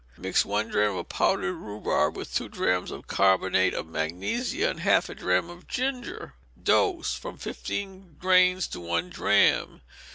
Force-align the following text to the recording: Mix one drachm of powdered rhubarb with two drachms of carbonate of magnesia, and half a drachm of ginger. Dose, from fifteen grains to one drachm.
Mix 0.17 0.43
one 0.43 0.69
drachm 0.69 0.97
of 0.97 1.09
powdered 1.09 1.53
rhubarb 1.57 2.17
with 2.17 2.33
two 2.33 2.49
drachms 2.49 2.89
of 2.89 3.05
carbonate 3.05 3.75
of 3.75 3.85
magnesia, 3.85 4.67
and 4.67 4.79
half 4.79 5.09
a 5.09 5.13
drachm 5.13 5.51
of 5.51 5.67
ginger. 5.67 6.33
Dose, 6.63 7.13
from 7.13 7.37
fifteen 7.37 8.15
grains 8.17 8.65
to 8.69 8.79
one 8.79 9.11
drachm. 9.11 9.81